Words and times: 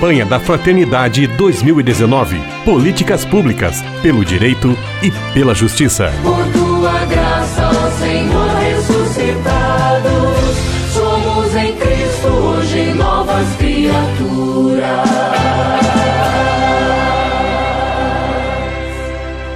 Campanha 0.00 0.24
da 0.24 0.40
Fraternidade 0.40 1.26
2019. 1.26 2.40
Políticas 2.64 3.22
públicas 3.22 3.82
pelo 4.00 4.24
direito 4.24 4.74
e 5.02 5.10
pela 5.34 5.54
justiça. 5.54 6.10
Por 6.22 6.42
tua 6.54 7.04
graça, 7.04 7.68
ó 7.68 7.90
Senhor 8.02 8.48
ressuscitado, 8.60 10.08
somos 10.90 11.54
em 11.54 11.76
Cristo 11.76 12.28
hoje 12.28 12.94
novas 12.94 13.46
criaturas. 13.58 14.29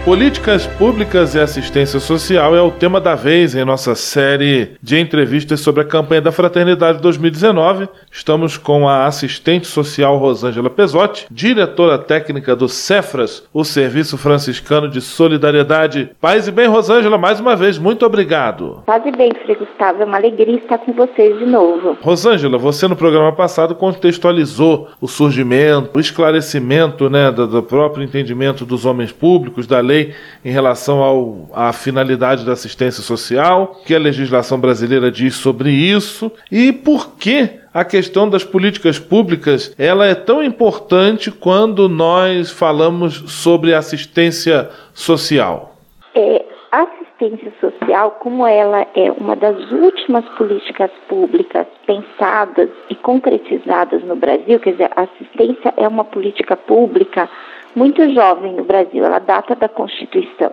Políticas 0.05 0.67
públicas 0.67 1.35
e 1.35 1.41
assistência 1.41 1.99
social 1.99 2.55
é 2.55 2.61
o 2.61 2.71
tema 2.71 3.01
da 3.01 3.15
vez 3.15 3.55
em 3.55 3.65
nossa 3.65 3.95
série 3.95 4.73
de 4.83 4.99
entrevistas 5.01 5.61
sobre 5.61 5.81
a 5.81 5.85
campanha 5.87 6.21
da 6.21 6.31
Fraternidade 6.31 7.01
2019. 7.01 7.89
Estamos 8.13 8.59
com 8.59 8.87
a 8.87 9.07
assistente 9.07 9.67
social 9.67 10.19
Rosângela 10.19 10.69
Pesotti, 10.69 11.27
diretora 11.31 11.97
técnica 11.97 12.55
do 12.55 12.69
Cefras, 12.69 13.49
o 13.51 13.65
Serviço 13.65 14.19
Franciscano 14.19 14.91
de 14.91 15.01
Solidariedade. 15.01 16.11
Paz 16.21 16.47
e 16.47 16.53
bem, 16.53 16.69
Rosângela, 16.69 17.17
mais 17.17 17.41
uma 17.41 17.57
vez, 17.57 17.79
muito 17.79 18.05
obrigado. 18.05 18.83
Paz 18.85 19.03
e 19.07 19.11
bem, 19.11 19.33
Frei 19.47 19.57
Gustavo, 19.57 20.03
é 20.03 20.05
uma 20.05 20.19
alegria 20.19 20.57
estar 20.57 20.77
com 20.77 20.93
vocês 20.93 21.39
de 21.39 21.47
novo. 21.47 21.97
Rosângela, 22.03 22.59
você 22.59 22.87
no 22.87 22.95
programa 22.95 23.33
passado 23.33 23.75
contextualizou 23.75 24.91
o 25.01 25.09
surgimento, 25.09 25.97
o 25.97 26.01
esclarecimento 26.01 27.09
né, 27.09 27.33
do, 27.33 27.47
do 27.47 27.63
próprio 27.63 28.05
entendimento 28.05 28.67
dos 28.67 28.85
homens 28.85 29.11
públicos, 29.11 29.67
da 29.67 29.81
lei 29.81 29.94
lei 29.95 30.15
em 30.45 30.51
relação 30.51 31.03
ao, 31.03 31.49
à 31.53 31.73
finalidade 31.73 32.45
da 32.45 32.53
assistência 32.53 33.03
social, 33.03 33.81
que 33.87 33.95
a 33.95 33.99
legislação 33.99 34.59
brasileira 34.59 35.11
diz 35.11 35.35
sobre 35.37 35.71
isso 35.71 36.33
e 36.51 36.73
por 36.73 37.17
que 37.17 37.49
a 37.73 37.85
questão 37.85 38.29
das 38.29 38.45
políticas 38.45 38.99
públicas 38.99 39.75
ela 39.79 40.07
é 40.07 40.15
tão 40.15 40.43
importante 40.43 41.31
quando 41.31 41.89
nós 41.89 42.51
falamos 42.51 43.15
sobre 43.33 43.75
assistência 43.75 44.71
social. 44.93 45.77
É, 46.15 46.45
assistência 46.71 47.53
social, 47.61 48.13
como 48.21 48.47
ela 48.47 48.87
é 48.95 49.11
uma 49.13 49.37
das 49.37 49.57
últimas 49.71 50.25
políticas 50.37 50.91
públicas 51.09 51.67
pensadas 51.87 52.69
e 52.91 52.95
concretizadas 52.95 54.03
no 54.05 54.17
Brasil, 54.17 54.59
quer 54.61 54.73
dizer, 54.73 54.91
a 54.95 55.03
assistência 55.03 55.73
é 55.77 55.87
uma 55.87 56.05
política 56.05 56.57
pública 56.57 57.29
muito 57.75 58.09
jovem 58.13 58.55
no 58.55 58.65
Brasil, 58.65 59.05
ela 59.05 59.19
data 59.19 59.55
da 59.55 59.69
Constituição. 59.69 60.53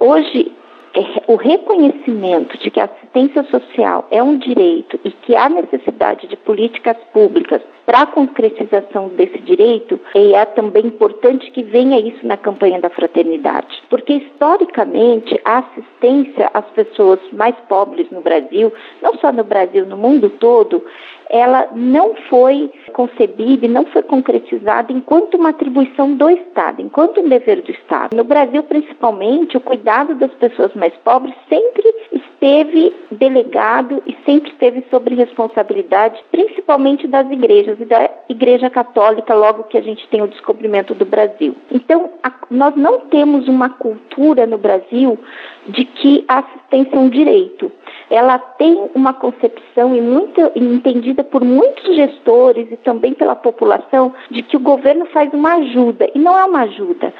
Hoje, 0.00 0.52
é, 0.94 1.22
o 1.26 1.36
reconhecimento 1.36 2.58
de 2.58 2.70
que 2.70 2.80
a 2.80 2.84
assistência 2.84 3.44
social 3.44 4.06
é 4.10 4.22
um 4.22 4.36
direito 4.36 5.00
e 5.04 5.10
que 5.10 5.34
há 5.34 5.48
necessidade 5.48 6.26
de 6.26 6.36
políticas 6.36 6.96
públicas 7.12 7.62
para 7.84 8.02
a 8.02 8.06
concretização 8.06 9.08
desse 9.08 9.38
direito, 9.38 9.98
e 10.14 10.34
é 10.34 10.44
também 10.44 10.86
importante 10.86 11.50
que 11.50 11.62
venha 11.62 11.98
isso 11.98 12.26
na 12.26 12.36
campanha 12.36 12.80
da 12.80 12.90
fraternidade, 12.90 13.82
porque 13.90 14.14
historicamente 14.14 15.40
a 15.44 15.58
assistência 15.58 16.50
às 16.54 16.66
pessoas 16.70 17.18
mais 17.32 17.54
pobres 17.68 18.10
no 18.10 18.20
Brasil, 18.20 18.72
não 19.00 19.14
só 19.18 19.32
no 19.32 19.44
Brasil, 19.44 19.86
no 19.86 19.96
mundo 19.96 20.30
todo, 20.30 20.84
ela 21.28 21.68
não 21.74 22.14
foi 22.28 22.70
concebida 22.92 23.64
e 23.64 23.68
não 23.68 23.86
foi 23.86 24.02
concretizada 24.02 24.92
enquanto 24.92 25.34
uma 25.34 25.48
atribuição 25.48 26.14
do 26.14 26.28
Estado, 26.28 26.82
enquanto 26.82 27.20
um 27.20 27.28
dever 27.28 27.62
do 27.62 27.70
Estado. 27.70 28.14
No 28.14 28.24
Brasil, 28.24 28.62
principalmente, 28.64 29.56
o 29.56 29.60
cuidado 29.60 30.14
das 30.14 30.32
pessoas 30.34 30.74
mais 30.74 30.92
pobres 30.98 31.34
sempre 31.48 31.82
esteve 32.42 32.92
delegado 33.12 34.02
e 34.04 34.16
sempre 34.26 34.50
esteve 34.50 34.84
sob 34.90 35.14
responsabilidade, 35.14 36.20
principalmente 36.32 37.06
das 37.06 37.30
igrejas 37.30 37.78
e 37.80 37.84
da 37.84 38.10
Igreja 38.28 38.68
Católica, 38.68 39.32
logo 39.32 39.64
que 39.64 39.78
a 39.78 39.80
gente 39.80 40.08
tem 40.08 40.20
o 40.20 40.26
descobrimento 40.26 40.92
do 40.92 41.04
Brasil. 41.04 41.54
Então, 41.70 42.10
a, 42.20 42.32
nós 42.50 42.74
não 42.74 43.00
temos 43.00 43.46
uma 43.46 43.70
cultura 43.70 44.44
no 44.44 44.58
Brasil 44.58 45.16
de 45.68 45.84
que 45.84 46.24
a 46.26 46.40
assistência 46.40 46.96
é 46.96 46.98
um 46.98 47.08
direito 47.08 47.70
ela 48.12 48.38
tem 48.38 48.90
uma 48.94 49.14
concepção 49.14 49.96
e 49.96 50.00
muito 50.02 50.38
entendida 50.54 51.24
por 51.24 51.42
muitos 51.42 51.96
gestores 51.96 52.70
e 52.70 52.76
também 52.76 53.14
pela 53.14 53.34
população 53.34 54.12
de 54.30 54.42
que 54.42 54.54
o 54.54 54.60
governo 54.60 55.06
faz 55.06 55.32
uma 55.32 55.54
ajuda 55.54 56.10
e 56.14 56.18
não 56.18 56.38
é 56.38 56.44
uma 56.44 56.60
ajuda. 56.60 57.12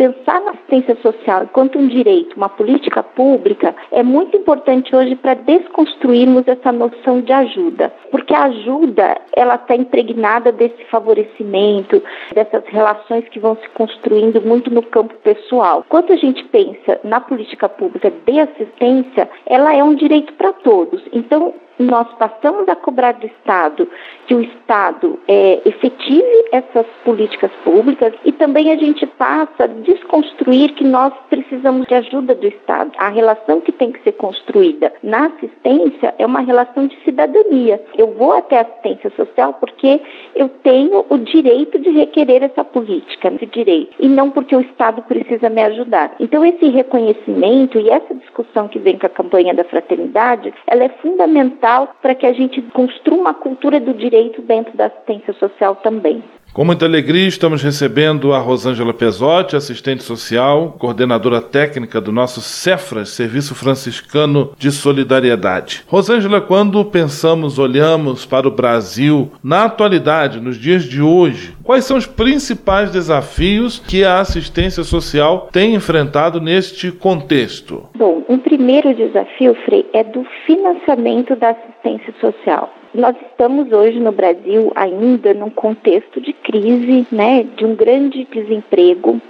Pensar 0.00 0.40
na 0.40 0.52
assistência 0.52 0.96
social 1.02 1.42
enquanto 1.42 1.78
um 1.78 1.86
direito, 1.86 2.34
uma 2.34 2.48
política 2.48 3.02
pública, 3.02 3.76
é 3.92 4.02
muito 4.02 4.34
importante 4.34 4.96
hoje 4.96 5.14
para 5.14 5.34
desconstruirmos 5.34 6.48
essa 6.48 6.72
noção 6.72 7.20
de 7.20 7.30
ajuda, 7.30 7.92
porque 8.10 8.32
a 8.32 8.44
ajuda 8.44 9.20
ela 9.36 9.56
está 9.56 9.76
impregnada 9.76 10.50
desse 10.52 10.82
favorecimento, 10.86 12.02
dessas 12.34 12.64
relações 12.68 13.28
que 13.28 13.38
vão 13.38 13.54
se 13.56 13.68
construindo 13.74 14.40
muito 14.40 14.70
no 14.70 14.82
campo 14.82 15.12
pessoal. 15.16 15.84
Quando 15.86 16.14
a 16.14 16.16
gente 16.16 16.44
pensa 16.44 16.98
na 17.04 17.20
política 17.20 17.68
pública 17.68 18.10
de 18.10 18.40
assistência, 18.40 19.28
ela 19.44 19.76
é 19.76 19.84
um 19.84 19.94
direito 19.94 20.32
para 20.32 20.54
todos. 20.54 21.02
Então, 21.12 21.52
nós 21.82 22.06
passamos 22.18 22.68
a 22.68 22.76
cobrar 22.76 23.12
do 23.12 23.26
Estado 23.26 23.88
que 24.26 24.34
o 24.34 24.40
Estado 24.42 25.18
é, 25.26 25.60
efetive 25.64 26.44
essas 26.52 26.86
políticas 27.04 27.50
públicas 27.64 28.12
e 28.24 28.32
também 28.32 28.70
a 28.70 28.76
gente 28.76 29.06
passa 29.06 29.64
a 29.64 29.66
desconstruir 29.66 30.74
que 30.74 30.84
nós 30.84 31.12
precisamos 31.28 31.86
de 31.86 31.94
ajuda 31.94 32.34
do 32.34 32.46
Estado. 32.46 32.92
A 32.98 33.08
relação 33.08 33.60
que 33.60 33.72
tem 33.72 33.90
que 33.90 34.02
ser 34.02 34.12
construída 34.12 34.92
na 35.02 35.26
assistência 35.26 36.14
é 36.18 36.26
uma 36.26 36.40
relação 36.40 36.86
de 36.86 36.96
cidadania. 37.02 37.82
Eu 37.96 38.12
vou 38.12 38.32
até 38.32 38.58
a 38.58 38.62
assistência 38.62 39.10
social 39.16 39.54
porque 39.54 40.00
eu 40.34 40.48
tenho 40.62 41.04
o 41.08 41.18
direito 41.18 41.78
de 41.78 41.90
requerer 41.90 42.42
essa 42.42 42.64
política, 42.64 43.28
esse 43.28 43.46
direito, 43.46 43.94
e 43.98 44.08
não 44.08 44.30
porque 44.30 44.54
o 44.54 44.60
Estado 44.60 45.02
precisa 45.02 45.48
me 45.48 45.62
ajudar. 45.62 46.14
Então, 46.20 46.44
esse 46.44 46.68
reconhecimento 46.68 47.78
e 47.78 47.88
essa 47.88 48.14
discussão 48.14 48.68
que 48.68 48.78
vem 48.78 48.98
com 48.98 49.06
a 49.06 49.10
campanha 49.10 49.54
da 49.54 49.64
fraternidade, 49.64 50.52
ela 50.66 50.84
é 50.84 50.88
fundamental 51.00 51.69
para 52.02 52.14
que 52.14 52.26
a 52.26 52.32
gente 52.32 52.60
construa 52.72 53.20
uma 53.20 53.34
cultura 53.34 53.78
do 53.78 53.94
direito 53.94 54.42
dentro 54.42 54.76
da 54.76 54.86
assistência 54.86 55.32
social 55.34 55.76
também. 55.76 56.22
Com 56.52 56.64
muita 56.64 56.84
alegria, 56.84 57.28
estamos 57.28 57.62
recebendo 57.62 58.32
a 58.32 58.38
Rosângela 58.40 58.92
Pesotti, 58.92 59.54
assistente 59.54 60.02
social, 60.02 60.74
coordenadora 60.80 61.40
técnica 61.40 62.00
do 62.00 62.10
nosso 62.10 62.40
CEFRAS, 62.40 63.10
Serviço 63.10 63.54
Franciscano 63.54 64.50
de 64.58 64.72
Solidariedade. 64.72 65.84
Rosângela, 65.86 66.40
quando 66.40 66.84
pensamos, 66.84 67.56
olhamos 67.56 68.26
para 68.26 68.48
o 68.48 68.50
Brasil 68.50 69.30
na 69.44 69.66
atualidade, 69.66 70.40
nos 70.40 70.56
dias 70.56 70.82
de 70.82 71.00
hoje, 71.00 71.54
quais 71.62 71.84
são 71.84 71.96
os 71.96 72.06
principais 72.06 72.90
desafios 72.90 73.78
que 73.78 74.02
a 74.02 74.18
assistência 74.18 74.82
social 74.82 75.48
tem 75.52 75.76
enfrentado 75.76 76.40
neste 76.40 76.90
contexto? 76.90 77.88
Bom, 77.94 78.19
um 78.30 78.38
primeiro 78.38 78.94
desafio, 78.94 79.56
Frei, 79.64 79.84
é 79.92 80.04
do 80.04 80.22
financiamento 80.46 81.34
da 81.34 81.50
assistência 81.50 82.14
social. 82.20 82.72
Nós 82.94 83.16
estamos 83.22 83.72
hoje 83.72 83.98
no 83.98 84.12
Brasil 84.12 84.70
ainda 84.76 85.34
num 85.34 85.50
contexto 85.50 86.20
de 86.20 86.32
crise, 86.32 87.08
né, 87.10 87.42
de 87.42 87.64
um 87.64 87.74
grande 87.74 88.24
desemprego. 88.30 89.20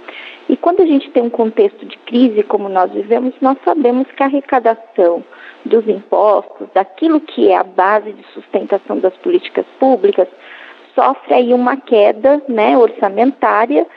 E 0.47 0.55
quando 0.55 0.83
a 0.83 0.85
gente 0.85 1.09
tem 1.09 1.23
um 1.23 1.31
contexto 1.31 1.83
de 1.83 1.97
crise 1.97 2.43
como 2.43 2.69
nós 2.69 2.91
vivemos, 2.91 3.33
nós 3.41 3.57
sabemos 3.65 4.05
que 4.15 4.21
a 4.21 4.27
arrecadação 4.27 5.23
dos 5.65 5.87
impostos, 5.87 6.67
daquilo 6.71 7.19
que 7.19 7.49
é 7.49 7.57
a 7.57 7.63
base 7.63 8.13
de 8.13 8.23
sustentação 8.35 8.99
das 8.99 9.15
políticas 9.17 9.65
públicas, 9.79 10.27
sofre 10.93 11.33
aí 11.33 11.53
uma 11.55 11.75
queda, 11.75 12.39
né, 12.47 12.77
orçamentária 12.77 13.87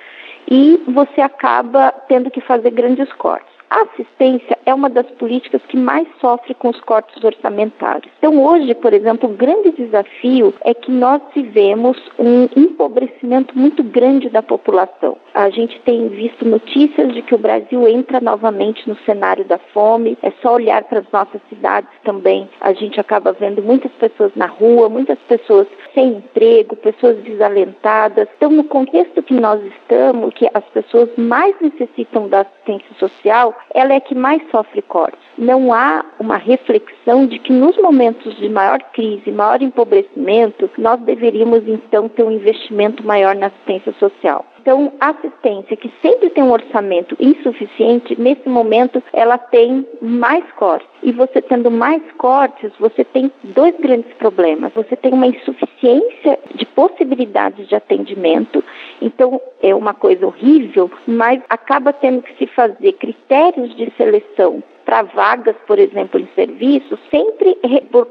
e 0.51 0.83
você 0.89 1.21
acaba 1.21 1.93
tendo 2.09 2.31
que 2.31 2.41
fazer 2.41 2.71
grandes 2.71 3.13
cortes. 3.13 3.54
A 3.71 3.83
assistência 3.83 4.59
é 4.67 4.73
uma 4.73 4.89
das 4.89 5.11
políticas 5.13 5.61
que 5.69 5.77
mais 5.77 6.07
sofre 6.21 6.55
com 6.55 6.69
os 6.69 6.81
cortes 6.81 7.23
orçamentários. 7.23 8.13
Então, 8.19 8.45
hoje, 8.45 8.75
por 8.75 8.93
exemplo, 8.93 9.29
o 9.29 9.35
grande 9.35 9.73
desafio 9.73 10.55
é 10.63 10.73
que 10.73 10.91
nós 10.91 11.21
tivemos 11.33 11.97
um 12.19 12.49
empobrecimento 12.57 13.59
muito 13.59 13.83
grande 13.83 14.29
da 14.29 14.43
população. 14.43 15.17
A 15.35 15.51
gente 15.51 15.81
tem 15.81 16.09
visto 16.11 16.49
notícias 16.49 17.13
de 17.13 17.21
que 17.21 17.35
o 17.35 17.39
Brasil 17.39 17.89
entra 17.89 18.21
novamente 18.21 18.89
no 18.89 18.97
cenário 18.99 19.45
da 19.45 19.59
fome. 19.59 20.17
É 20.23 20.31
só 20.41 20.55
olhar 20.55 20.85
para 20.85 21.01
as 21.01 21.11
nossas 21.11 21.41
cidades 21.49 21.91
também. 22.05 22.49
A 22.61 22.73
gente 22.73 23.01
acaba 23.01 23.33
vendo 23.33 23.61
muitas 23.61 23.91
pessoas 23.95 24.31
na 24.37 24.47
rua, 24.47 24.89
muitas 24.89 25.19
pessoas 25.29 25.67
sem 25.93 26.19
emprego, 26.19 26.77
pessoas 26.77 27.17
desalentadas. 27.25 28.29
Então, 28.37 28.49
no 28.49 28.63
contexto 28.63 29.25
que 29.25 29.35
nós 29.35 29.61
estamos, 29.65 30.33
que 30.35 30.49
as 30.55 30.65
pessoas 30.67 31.09
mais 31.17 31.57
necessitam 31.61 32.29
da 32.29 32.43
assistência 32.43 32.95
social, 33.01 33.53
ela 33.75 33.93
é 33.93 33.99
que 33.99 34.15
mais 34.15 34.41
sofre 34.53 34.83
cortes. 34.83 35.19
Não 35.37 35.73
há 35.73 36.05
uma 36.21 36.37
reflexão 36.37 37.27
de 37.27 37.41
que 37.41 37.53
nos 37.53 37.77
momentos 37.79 38.37
de 38.37 38.49
maior 38.49 38.79
crise, 38.93 39.33
maior 39.33 39.61
empobrecimento, 39.61 40.71
nós 40.79 41.01
deveríamos 41.01 41.67
então 41.67 42.09
ter 42.09 42.23
um 42.23 42.31
investimento 42.31 43.05
maior 43.05 43.35
na 43.35 43.47
assistência 43.47 43.93
social. 43.95 44.45
Então, 44.65 44.95
a 44.99 45.11
assistência, 45.11 45.77
que 45.77 45.93
sempre 46.01 46.31
tem 46.31 46.43
um 46.43 46.51
orçamento 46.51 47.15
insuficiente, 47.21 48.19
nesse 48.19 48.49
momento 48.49 49.03
ela 49.13 49.37
tem 49.37 49.87
mais 50.01 50.43
cortes. 50.53 50.89
E 51.03 51.13
você 51.13 51.43
tendo 51.43 51.71
mais 51.71 52.03
cortes, 52.17 52.73
você 52.81 53.05
tem 53.05 53.31
dois 53.43 53.77
grandes 53.79 54.11
problemas. 54.15 54.73
Você 54.73 54.97
tem 54.97 55.13
uma 55.13 55.27
insuficiência 55.27 56.39
de 56.55 56.65
possibilidades 56.65 57.69
de 57.69 57.75
atendimento, 57.75 58.65
então 59.03 59.39
é 59.63 59.75
uma 59.75 59.93
coisa 59.93 60.27
horrível, 60.27 60.91
mas 61.07 61.43
acaba 61.51 61.93
tendo 61.93 62.23
que 62.23 62.35
se 62.39 62.47
fazer 62.47 62.93
critérios 62.95 63.77
de 63.77 63.93
seleção 63.99 64.63
para 64.85 65.03
vagas, 65.03 65.57
por 65.67 65.79
exemplo, 65.79 66.21
em 66.21 66.29
serviços, 66.35 66.99
sempre 67.11 67.57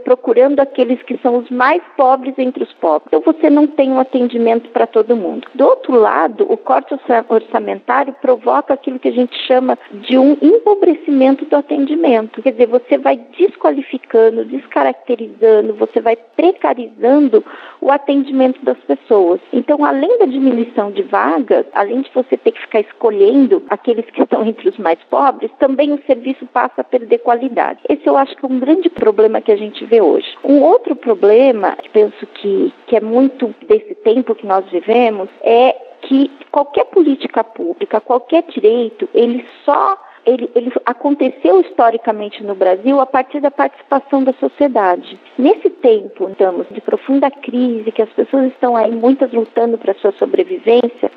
procurando 0.04 0.60
aqueles 0.60 1.02
que 1.04 1.18
são 1.20 1.38
os 1.38 1.50
mais 1.50 1.81
pobres 1.96 2.34
entre 2.38 2.64
os 2.64 2.74
pobres. 2.74 3.08
Então 3.08 3.22
você 3.22 3.50
não 3.50 3.68
tem 3.68 3.92
um 3.92 4.00
atendimento 4.00 4.70
para 4.70 4.88
todo 4.88 5.16
mundo. 5.16 5.48
Do 5.54 5.66
outro 5.66 5.94
lado, 5.94 6.46
o 6.52 6.58
corte 6.58 6.96
orçamentário 7.30 8.14
provoca 8.22 8.74
aquilo 8.74 9.00
que 9.00 9.10
a 9.10 9.14
gente 9.14 9.36
chama 9.46 9.78
de 9.92 10.18
um 10.18 10.38
empobrecimento 10.42 11.46
do 11.46 11.56
atendimento. 11.56 12.42
Quer 12.42 12.52
dizer, 12.52 12.68
você 12.68 12.98
vai 12.98 13.18
desqualificando, 13.38 14.46
descaracterizando, 14.46 15.74
você 15.75 16.02
vai 16.02 16.16
precarizando 16.16 17.44
o 17.81 17.92
atendimento 17.92 18.64
das 18.64 18.78
pessoas. 18.80 19.40
Então, 19.52 19.84
além 19.86 20.18
da 20.20 20.25
diminuição 20.25 20.92
de 20.92 21.04
vagas, 21.04 21.66
além 21.74 22.02
de 22.02 22.12
você 22.14 22.38
ter 22.38 22.52
que 22.52 22.62
ficar 22.62 22.80
escolhendo 22.80 23.64
aqueles 23.70 24.06
que 24.06 24.22
estão 24.22 24.46
entre 24.46 24.70
os 24.70 24.78
mais 24.78 25.00
pobres, 25.10 25.52
também 25.60 25.92
o 25.94 26.02
serviço 26.06 26.46
passa 26.63 26.80
a 26.80 26.83
perder 26.83 27.19
qualidade. 27.19 27.80
Esse 27.89 28.07
eu 28.07 28.15
acho 28.15 28.36
que 28.38 28.45
é 28.45 28.48
um 28.48 28.60
grande 28.60 28.89
problema 28.89 29.42
que 29.42 29.51
a 29.51 29.57
gente 29.57 29.83
vê 29.86 30.01
hoje. 30.01 30.27
Um 30.44 30.62
outro 30.62 30.95
problema, 30.95 31.77
penso 31.92 32.25
que, 32.27 32.74
que 32.88 32.95
é 32.95 33.01
muito 33.01 33.54
desse 33.68 33.94
tempo 33.95 34.33
que 34.33 34.48
nós 34.48 34.65
vivemos, 34.71 35.27
é 35.42 35.75
que 36.04 36.31
qualquer 36.51 36.86
política 36.86 37.44
pública, 37.44 38.00
qualquer 38.00 38.44
direito, 38.44 39.10
ele 39.13 39.45
só 39.65 39.98
ele, 40.25 40.50
ele, 40.56 40.72
aconteceu 40.86 41.60
historicamente 41.62 42.44
no 42.44 42.56
Brasil 42.56 43.00
a 43.00 43.06
partir 43.06 43.40
da 43.40 43.52
participação 43.52 44.24
da 44.24 44.34
sociedade. 44.34 45.20
Nesse 45.38 45.70
tempo, 45.70 46.30
estamos 46.30 46.68
de 46.70 46.81
profunda 46.81 47.30
crise, 47.30 47.92
que 47.92 48.02
as 48.02 48.10
pessoas 48.10 48.48
estão 48.48 48.75
aí 48.75 48.92
muitas 48.92 49.31
lutando 49.31 49.78
para 49.78 49.94
sua 49.96 50.12
sobrevivência, 50.14 51.12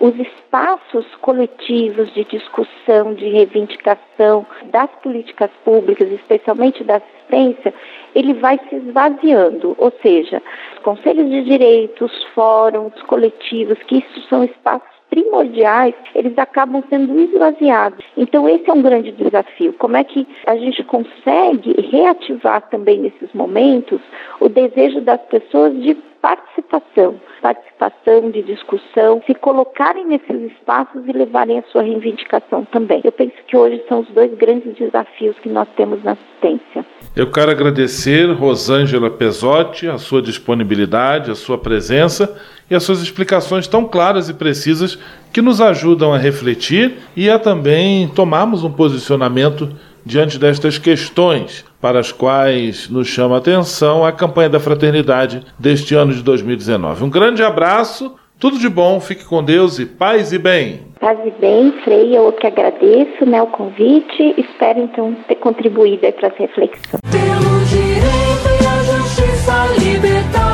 os 0.00 0.14
espaços 0.18 1.06
coletivos 1.16 2.12
de 2.12 2.24
discussão, 2.24 3.14
de 3.14 3.28
reivindicação 3.28 4.46
das 4.64 4.90
políticas 5.02 5.50
públicas, 5.64 6.10
especialmente 6.10 6.84
da 6.84 6.96
assistência, 6.96 7.74
ele 8.14 8.34
vai 8.34 8.58
se 8.68 8.76
esvaziando, 8.76 9.74
ou 9.78 9.92
seja, 10.02 10.42
os 10.74 10.78
conselhos 10.80 11.28
de 11.30 11.44
direitos, 11.44 12.12
fóruns 12.34 12.94
coletivos, 13.02 13.78
que 13.84 13.98
isso 13.98 14.28
são 14.28 14.44
espaços 14.44 14.95
primordiais, 15.16 15.94
eles 16.14 16.36
acabam 16.36 16.84
sendo 16.90 17.18
esvaziados. 17.18 18.04
Então, 18.18 18.46
esse 18.46 18.68
é 18.68 18.72
um 18.74 18.82
grande 18.82 19.12
desafio. 19.12 19.72
Como 19.72 19.96
é 19.96 20.04
que 20.04 20.26
a 20.46 20.56
gente 20.56 20.84
consegue 20.84 21.74
reativar 21.90 22.68
também 22.68 23.00
nesses 23.00 23.32
momentos 23.32 23.98
o 24.40 24.50
desejo 24.50 25.00
das 25.00 25.20
pessoas 25.22 25.72
de 25.80 25.96
participação, 26.20 27.20
participação, 27.40 28.30
de 28.30 28.42
discussão, 28.42 29.22
se 29.26 29.34
colocarem 29.34 30.04
nesses 30.06 30.52
espaços 30.52 31.02
e 31.06 31.12
levarem 31.12 31.60
a 31.60 31.62
sua 31.70 31.82
reivindicação 31.82 32.64
também. 32.64 33.00
Eu 33.04 33.12
penso 33.12 33.34
que 33.46 33.56
hoje 33.56 33.82
são 33.88 34.00
os 34.00 34.08
dois 34.08 34.34
grandes 34.34 34.74
desafios 34.74 35.38
que 35.38 35.48
nós 35.48 35.68
temos 35.76 36.02
na 36.02 36.12
assistência. 36.12 36.84
Eu 37.14 37.30
quero 37.30 37.50
agradecer, 37.50 38.32
Rosângela 38.32 39.08
Pesotti, 39.08 39.88
a 39.88 39.98
sua 39.98 40.20
disponibilidade, 40.20 41.30
a 41.30 41.36
sua 41.36 41.56
presença 41.56 42.36
e 42.70 42.74
as 42.74 42.82
suas 42.82 43.00
explicações 43.00 43.66
tão 43.66 43.84
claras 43.84 44.28
e 44.28 44.34
precisas 44.34 44.98
que 45.32 45.42
nos 45.42 45.60
ajudam 45.60 46.12
a 46.12 46.18
refletir 46.18 46.98
e 47.16 47.30
a 47.30 47.38
também 47.38 48.08
tomarmos 48.08 48.64
um 48.64 48.70
posicionamento 48.70 49.68
diante 50.04 50.38
destas 50.38 50.78
questões 50.78 51.64
para 51.80 51.98
as 51.98 52.12
quais 52.12 52.88
nos 52.88 53.08
chama 53.08 53.34
a 53.34 53.38
atenção 53.38 54.04
a 54.04 54.12
campanha 54.12 54.48
da 54.48 54.60
fraternidade 54.60 55.42
deste 55.58 55.94
ano 55.94 56.14
de 56.14 56.22
2019. 56.22 57.04
Um 57.04 57.10
grande 57.10 57.42
abraço, 57.42 58.14
tudo 58.38 58.58
de 58.58 58.68
bom, 58.68 59.00
fique 59.00 59.24
com 59.24 59.42
Deus 59.42 59.80
e 59.80 59.86
paz 59.86 60.32
e 60.32 60.38
bem. 60.38 60.82
Paz 61.00 61.18
e 61.24 61.30
bem, 61.40 61.72
Frei, 61.82 62.16
eu 62.16 62.30
que 62.32 62.46
agradeço 62.46 63.26
né, 63.26 63.42
o 63.42 63.48
convite, 63.48 64.34
espero 64.38 64.80
então 64.80 65.14
ter 65.26 65.36
contribuído 65.36 66.00
para 66.12 66.28
essa 66.28 66.36
reflexão. 66.38 67.00
Pelo 67.10 67.64
direito 67.64 68.62
e 68.62 68.66
a 68.66 69.00
justiça 69.00 70.45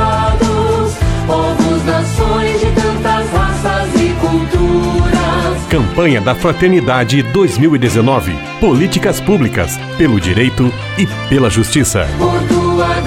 Campanha 5.73 6.21
da 6.21 6.35
Fraternidade 6.35 7.23
2019. 7.23 8.37
Políticas 8.59 9.19
públicas, 9.19 9.75
pelo 9.97 10.21
direito 10.21 10.71
e 10.99 11.07
pela 11.27 11.49
justiça. 11.49 12.07
Por 12.19 12.39
tua 12.43 13.01